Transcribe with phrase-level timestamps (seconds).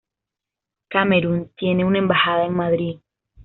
[0.87, 2.99] Camerún tiene una embajada en Madrid.